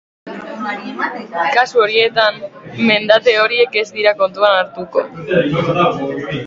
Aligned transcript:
Kasu 1.57 1.83
horietan, 1.83 2.41
mendate 2.89 3.37
horiek 3.43 3.81
ez 3.83 3.87
dira 4.01 4.19
kontuan 4.25 4.59
hartuko. 4.61 5.07